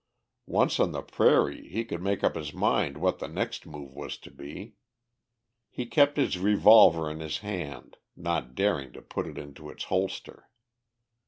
Once 0.47 0.79
on 0.79 0.93
the 0.93 1.03
prairie 1.03 1.67
he 1.69 1.85
could 1.85 2.01
make 2.01 2.23
up 2.23 2.33
his 2.33 2.53
mind 2.55 2.97
what 2.97 3.19
the 3.19 3.27
next 3.27 3.67
move 3.67 3.93
was 3.95 4.17
to 4.17 4.31
be. 4.31 4.73
He 5.69 5.85
kept 5.85 6.17
his 6.17 6.39
revolver 6.39 7.07
in 7.07 7.19
his 7.19 7.37
hand, 7.45 7.97
not 8.15 8.55
daring 8.55 8.93
to 8.93 9.03
put 9.03 9.27
it 9.27 9.37
into 9.37 9.69
its 9.69 9.83
holster. 9.93 10.49